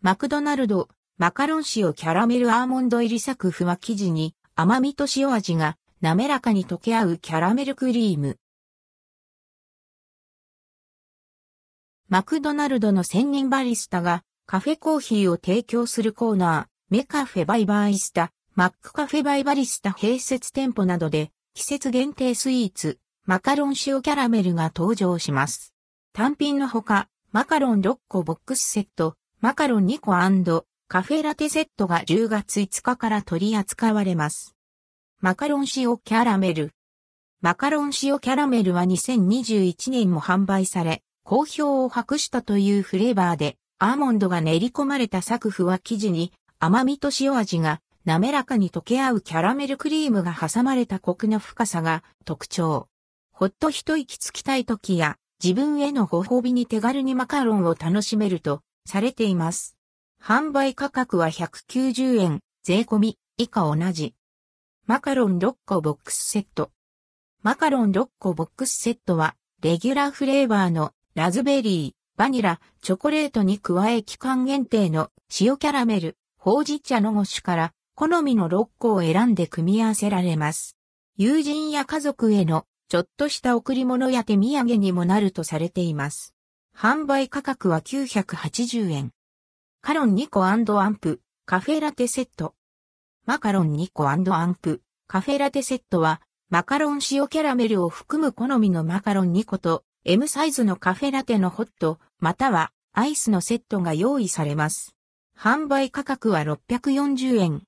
[0.00, 8.38] マクドナルド、マカロン塩キャラメルアーモンド入り作ふわ生地に甘みと塩味が滑らかに溶け合うキャラメルクリーム。
[12.08, 25.74] マクドナルドの専任バリスタがカフェコーヒーを提供するコーナー、メカフェバイバイスタ、マックカフェバイバリスタ併設店舗などで季節限定スイーツ、マカロン塩キャラメルが登場します。
[26.12, 30.10] 単品のほか、マカロン6個ボックスセット、マカロン2個
[30.88, 34.56] カフェラテセットが10月5日から取り扱われます。
[35.20, 36.72] マカロン塩キャラメル。
[37.40, 52.88] マカロン塩キャラメルは2021年も販売され、好評を博したというフレーバーで、アーモンドが練り込まれたサクフは生地に甘みと塩味が滑らかに溶け合うキャラメルクリームが挟まれたコクの深さが特徴。
[53.30, 59.76] ほっと一息つきたい時や自分へのご褒美に手軽にマカロンを楽しめるとされています。
[60.20, 64.14] 販売価格は190円、税込み、以下同じ。
[64.86, 66.72] マカロン6個ボックスセット。
[67.42, 80.76] マカロン6個ボックスセットは、レギュラーフレーバーのラズベリー、バニラ、チョコレートに加え期間限定の塩キャラメル、ほうじ茶の5種から好みの6個を選んで組み合わせられます。
[81.16, 86.34] 友人や家族へのちょっとした贈り物や手土産にもなるとされています。
[86.80, 89.10] 販売価格は980円。
[89.80, 92.54] カロン2個アンプ、カフェラテセット。
[93.26, 94.22] マカロン2個アン
[94.54, 104.94] プ、カフェラテセットは、マカロン塩キャラメルを含む好みのマカロン2個と、M サイズのカフェラテのホット、またはアイスのセットが用意されます。
[105.36, 107.62] 販売価格は640円、